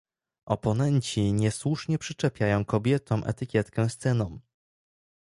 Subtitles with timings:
[0.45, 4.39] Oponenci niesłusznie przyczepiają kobietom etykietkę z ceną